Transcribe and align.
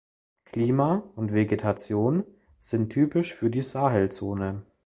Klima 0.45 1.03
und 1.15 1.31
Vegetation 1.31 2.23
sind 2.57 2.91
typisch 2.91 3.35
für 3.35 3.51
die 3.51 3.61
Sahelzone. 3.61 4.65